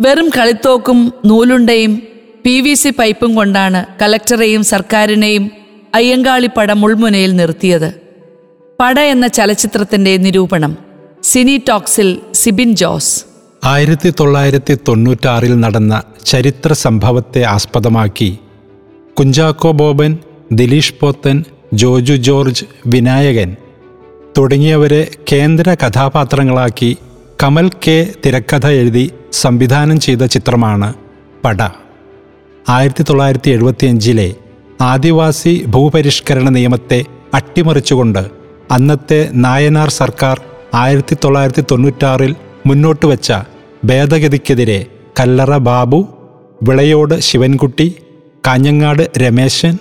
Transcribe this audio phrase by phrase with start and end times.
[0.00, 2.02] വെറും കളിത്തോക്കും നൂലുണ്ടയും
[2.44, 5.50] പി വി സി പൈപ്പും കൊണ്ടാണ് കലക്ടറെയും സർക്കാരിനെയും
[5.94, 7.90] അയ്യങ്കാളിപ്പട മുൾമുനയിൽ നിർത്തിയത്.
[8.80, 10.76] പട എന്ന ചലച്ചിത്രത്തിന്റെ നിരൂപണം
[11.22, 13.24] സിനി ടോക്സിൽ സിബിൻ ജോസ്.
[13.64, 18.38] ആയിരത്തി തൊള്ളായിരത്തി തൊണ്ണൂറ്റാറിൽ നടന്ന ചരിത്ര സംഭവത്തെ ആസ്പദമാക്കി
[19.18, 20.18] കുഞ്ചാക്കോ ബോബൻ
[20.52, 21.44] ദിലീഷ് പോത്തൻ
[21.74, 23.56] ജോജു ജോർജ് വിനായകൻ
[24.38, 26.96] തുടങ്ങിയവരെ കേന്ദ്ര കഥാപാത്രങ്ങളാക്കി
[27.42, 28.12] കമൽ കെ.
[28.24, 30.88] തിരക്കഥ എഴുതി സംവിധാനം ചെയ്ത ചിത്രമാണ്
[31.44, 31.60] പട.
[32.68, 34.28] ആയിരത്തി തൊള്ളായിരത്തി എഴുപത്തിയഞ്ചിലെ
[34.80, 37.04] ആദിവാസി ഭൂപരിഷ്കരണ നിയമത്തെ
[37.34, 38.22] അട്ടിമറിച്ചുകൊണ്ട്
[38.70, 40.36] അന്നത്തെ നായനാർ സർക്കാർ
[40.74, 42.32] ആയിരത്തി തൊള്ളായിരത്തി തൊണ്ണൂറ്റാറിൽ
[42.66, 43.32] മുന്നോട്ട് വെച്ച
[43.84, 44.86] ഭേദഗതിക്കെതിരെ
[45.20, 46.00] കല്ലറ ബാബു
[46.62, 47.88] വിളയോട് ശിവൻകുട്ടി
[48.46, 49.74] കാഞ്ഞങ്ങാട് രമേശൻ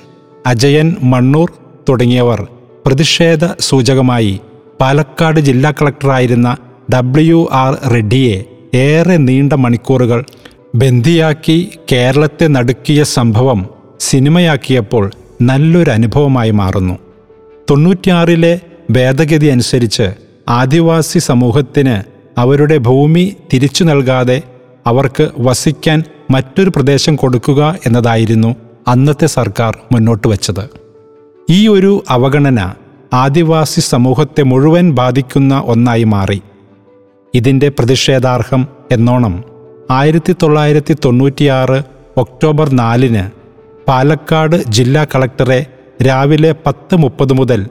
[0.46, 1.50] അജയൻ മണ്ണൂർ
[1.90, 2.40] തുടങ്ങിയവർ
[2.86, 4.34] പ്രതിഷേധ സൂചകമായി
[4.82, 6.50] പാലക്കാട് ജില്ലാ കളക്ടറായിരുന്ന
[6.94, 10.24] ഡബ്ല്യു ആർ റെഡ്ഡിയെ ഏറെ നീണ്ട മണിക്കൂറുകൾ
[10.76, 13.66] ബന്ദിയാക്കി കേരളത്തെ നടുക്കിയ സംഭവം
[14.00, 15.12] സിനിമയാക്കിയപ്പോൾ
[15.42, 16.94] നല്ലൊരു അനുഭവമായി മാറുന്നു.
[17.72, 18.60] തൊണ്ണൂറ്റിയാറിലെ
[18.92, 20.14] ഭേദഗതി അനുസരിച്ച്
[20.50, 22.04] ആദിവാസി സമൂഹത്തിന്
[22.40, 24.42] അവരുടെ ഭൂമി തിരിച്ചു നൽകാതെ
[24.88, 28.56] അവർക്ക് വസിക്കാൻ മറ്റൊരു പ്രദേശം കൊടുക്കുക എന്നതായിരുന്നു
[28.88, 30.70] അന്നത്തെ സർക്കാർ മുന്നോട്ട് വച്ചത്.
[31.50, 32.74] ഈ ഒരു അവഗണന
[33.14, 36.42] ആദിവാസി സമൂഹത്തെ മുഴുവൻ ബാധിക്കുന്ന ഒന്നായി മാറി.
[37.36, 39.44] ഇതിന്റെ പ്രതിഷേധാർഹം എന്നോണം
[39.92, 41.80] ആയിരത്തി തൊള്ളായിരത്തി തൊണ്ണൂറ്റിയാറ്
[42.18, 43.24] ഒക്ടോബർ നാലിന്
[43.88, 45.60] പാലക്കാട് ജില്ലാ കളക്ടറെ
[46.08, 47.62] രാവിലെ പത്ത് മുപ്പത് മുതൽ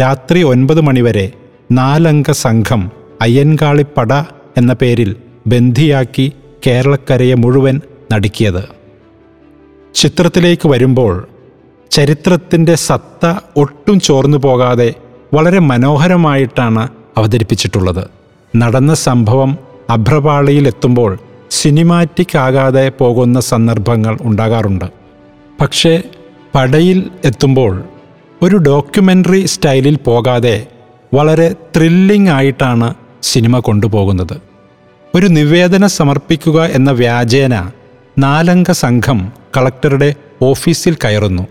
[0.00, 1.32] രാത്രി ഒൻപത് മണിവരെ
[1.72, 2.90] നാലംഗ സംഘം
[3.22, 4.12] അയ്യൻകാളിപ്പട
[4.56, 6.32] എന്ന പേരിൽ ബന്ധിയാക്കി
[6.66, 7.80] കേരളക്കരയെ മുഴുവൻ
[8.12, 8.62] നടുക്കിയത്.
[9.94, 11.14] ചിത്രത്തിലേക്ക് വരുമ്പോൾ
[11.90, 13.24] ചരിത്രത്തിന്റെ സത്ത
[13.56, 14.94] ഒട്ടും ചോർന്നു പോകാതെ
[15.34, 18.04] വളരെ മനോഹരമായിട്ടാണ് അവതരിപ്പിച്ചിട്ടുള്ളത്.
[18.56, 19.58] നടന്ന സംഭവം
[19.90, 21.18] അഭ്രപാളിയിലെത്തുമ്പോൾ
[21.50, 24.84] സിനിമാറ്റിക് ആകാതെ പോകുന്ന സന്ദർഭങ്ങൾ ഉണ്ടാകാറുണ്ട്.
[25.60, 26.02] പക്ഷേ
[26.54, 27.84] പടയിൽ എത്തുമ്പോൾ
[28.42, 30.66] ഒരു ഡോക്യുമെന്ററി സ്റ്റൈലിൽ പോകാതെ
[31.14, 34.40] വളരെ ത്രില്ലിംഗ് ആയിട്ടാണ് സിനിമ കൊണ്ടുപോകുന്നത്.
[35.14, 37.70] ഒരു നിവേദനം സമർപ്പിക്കുക എന്ന വ്യാജേന
[38.18, 41.46] നാലംഗ സംഘം കളക്ടറുടെ ഓഫീസിൽ കയറുന്നു.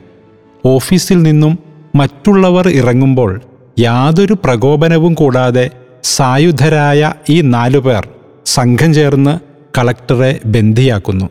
[0.66, 1.60] ഓഫീസിൽ നിന്നും
[1.96, 3.42] മറ്റുള്ളവർ ഇറങ്ങുമ്പോൾ
[3.80, 5.70] യാതൊരു പ്രകോപനവും കൂടാതെ
[6.06, 8.04] സായുധരായ ഈ നാലു പേർ
[8.46, 9.34] സംഘം ചേർന്ന്
[9.78, 11.28] കളക്ടറെ ബന്ധിയാക്കുന്നു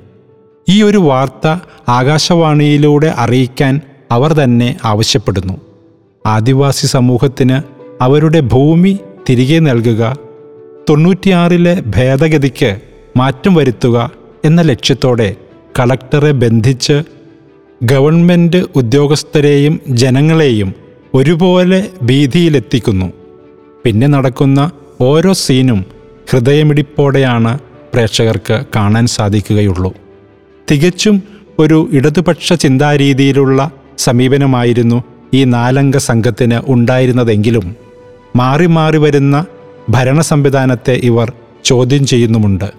[0.68, 1.46] ഈ ഒരു വാർത്ത
[1.88, 3.74] ആകാശവാണിയിലൂടെ അറിയിക്കാൻ
[4.10, 5.54] അവർ തന്നെ ആവശ്യപ്പെടുന്നു.
[6.24, 7.58] ആദിവാസി സമൂഹത്തിന്
[8.02, 8.92] അവരുടെ ഭൂമി
[9.28, 10.02] തിരികെ നൽകുക
[10.88, 12.70] തൊണ്ണൂറ്റിയാറിലെ ഭേദഗതിക്ക്
[13.16, 13.96] മാറ്റം വരുത്തുക
[14.44, 15.28] എന്ന ലക്ഷ്യത്തോടെ
[15.78, 16.96] കളക്ടറെ ബന്ധിച്ച്
[17.82, 20.70] ഗവൺമെന്റ് ഉദ്യോഗസ്ഥരെയും ജനങ്ങളെയും
[21.14, 23.08] ഒരുപോലെ ഭീതിയിലെത്തിക്കുന്നു.
[23.84, 25.84] പിന്നെ നടക്കുന്ന ഓരോ സീനും
[26.31, 27.59] ഹൃദയമിടിപ്പോടെയാണ്
[27.95, 29.95] പ്രേക്ഷകർക്ക് കാണാൻ സാധിക്കുകയുള്ളൂ.
[30.71, 31.22] തികച്ചും
[31.59, 37.77] ഒരു ഇടതുപക്ഷ ചിന്താരീതിയിലുള്ള സമീപനമായിരുന്നു ഈ നാലംഗ സംഘത്തിന് ഉണ്ടായിരുന്നതെങ്കിലും
[38.37, 39.47] മാറി മാറി വരുന്ന
[39.91, 41.33] ഭരണ സംവിധാനത്തെ ഇവർ
[41.65, 42.72] ചോദ്യം ചെയ്യുന്നുമുണ്ട്.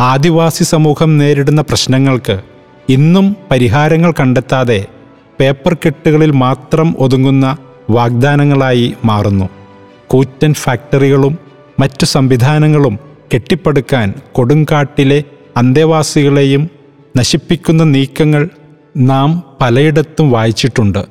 [0.00, 2.40] ആദിവാസി സമൂഹം നേരിടുന്ന പ്രശ്നങ്ങൾക്ക്
[2.88, 4.86] ഇന്നും പരിഹാരങ്ങൾ കണ്ടെത്താതെ
[5.40, 7.56] പേപ്പർ കെട്ടുകളിൽ മാത്രം ഒതുങ്ങുന്ന
[7.90, 9.48] വാഗ്ദാനങ്ങളായി മാറുന്നു.
[10.14, 11.38] കൂറ്റൻ ഫാക്ടറികളും
[11.80, 12.98] മറ്റു സംവിധാനങ്ങളും
[13.34, 15.24] കെട്ടിപ്പടുക്കാൻ കൊടുങ്കാട്ടിലെ
[15.56, 16.70] അന്തേവാസികളെയും
[17.18, 18.48] നശിപ്പിക്കുന്ന നീക്കങ്ങൾ
[18.96, 21.04] നാം പലയിടത്തും വായിച്ചിട്ടുണ്ട്.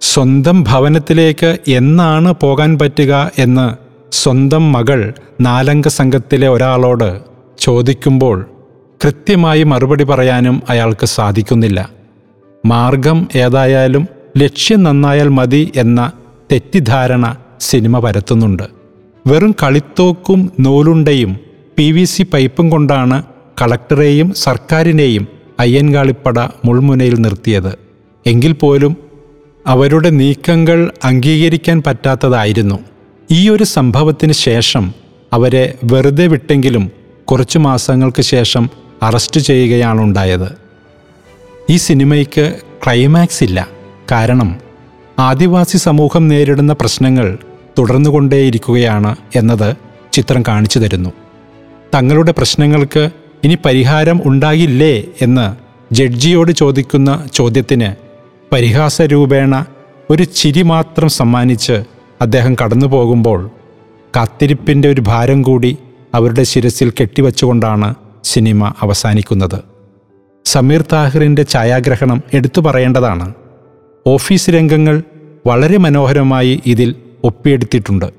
[0.00, 3.74] സ്വന്തം ഭവനത്തിലേക്ക് എന്നാണ് പോകാൻ പറ്റുക എന്ന്
[4.12, 7.20] സ്വന്തം മകൾ നാലംഗ സംഘത്തിലെ ഒരാളോട്
[7.58, 8.46] ചോദിക്കുമ്പോൾ
[9.04, 11.90] കൃത്യമായി മറുപടി പറയാനും അയാൾക്ക് സാധിക്കുന്നില്ല.
[12.66, 16.12] മാർഗം ഏതായാലും ലക്ഷ്യം നന്നായാൽ മതി എന്ന
[16.52, 18.62] തെറ്റിദ്ധാരണ സിനിമ പരത്തുന്നുണ്ട്.
[19.26, 21.36] വെറും കളിത്തോക്കും നൂലുണ്ടയും
[21.78, 23.22] പി വി സി പൈപ്പും കൊണ്ടാണ്
[23.62, 25.28] കളക്ടറേയും സർക്കാരിനെയും
[25.60, 27.78] അയ്യൻകാളിപ്പട മുൾമുനയിൽ നിർത്തിയത്.
[28.26, 28.96] എങ്കിൽ പോലും
[29.66, 32.78] അവരുടെ നീക്കങ്ങൾ അംഗീകരിക്കാൻ പറ്റാത്തതായിരുന്നു.
[33.30, 34.94] ഈ ഒരു സംഭവത്തിന് ശേഷം
[35.32, 36.90] അവരെ വെറുതെ വിട്ടെങ്കിലും
[37.24, 38.70] കുറച്ചു മാസങ്ങൾക്ക് ശേഷം
[39.02, 40.48] അറസ്റ്റ് ചെയ്യുകയാണുണ്ടായത്
[41.70, 43.68] ഈ സിനിമയ്ക്ക് ക്ലൈമാക്സ് ഇല്ല.
[44.12, 44.63] കാരണം
[45.18, 47.38] ആദിവാസി സമൂഹം നേരിടുന്ന പ്രശ്നങ്ങൾ
[47.78, 49.76] തുടർന്നുകൊണ്ടേയിരിക്കുകയാണ് എന്നത്
[50.12, 51.10] ചിത്രം കാണിച്ചു തരുന്നു.
[51.94, 53.10] തങ്ങളുടെ പ്രശ്നങ്ങൾക്ക്
[53.44, 55.56] ഇനി പരിഹാരം ഉണ്ടാകില്ലേ എന്ന്
[55.94, 57.94] ജഡ്ജിയോട് ചോദിക്കുന്ന ചോദ്യത്തിന്
[58.52, 59.66] പരിഹാസരൂപേണ
[60.10, 61.84] ഒരു ചിരി മാത്രം സമ്മാനിച്ച്
[62.20, 63.50] അദ്ദേഹം കടന്നു പോകുമ്പോൾ
[64.16, 65.78] കാത്തിരിപ്പിന്റെ ഒരു ഭാരം കൂടി
[66.14, 67.94] അവരുടെ ശിരസിൽ കെട്ടിവച്ചുകൊണ്ടാണ്
[68.24, 69.62] സിനിമ അവസാനിക്കുന്നത്.
[70.44, 73.32] സമീർ താഹിറിന്റെ ഛായാഗ്രഹണം എടുത്തു പറയേണ്ടതാണ്.
[74.06, 75.02] ഓഫീസ് രംഗങ്ങൾ
[75.46, 78.12] വളരെ മനോഹരമായി ഇതിൽ ഒപ്പിയെടുത്തിട്ടുണ്ട്.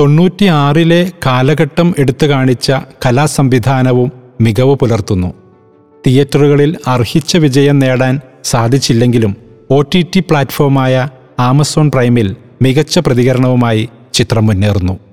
[0.00, 2.72] തൊണ്ണൂറ്റിയാറിലെ കാലഘട്ടം എടുത്തു കാണിച്ച
[3.06, 5.34] കലാസംവിധാനവും മികവ് പുലർത്തുന്നു.
[6.06, 9.36] തിയേറ്ററുകളിൽ അർഹിച്ച വിജയം നേടാൻ സാധിച്ചില്ലെങ്കിലും
[9.70, 11.08] ഒ ടി ടി പ്ലാറ്റ്ഫോമായ
[11.38, 15.05] ആമസോൺ പ്രൈമിൽ മികച്ച പ്രതികരണവുമായി ചിത്രം മുന്നേറുന്നു.